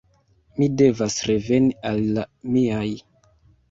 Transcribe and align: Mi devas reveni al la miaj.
Mi 0.59 0.69
devas 0.83 1.19
reveni 1.33 1.79
al 1.93 2.05
la 2.19 2.29
miaj. 2.53 2.87